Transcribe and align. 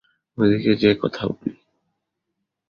ওদিকে 0.37 0.71
যেয়ে 0.75 0.95
কথা 0.95 1.23
বলি? 1.29 1.51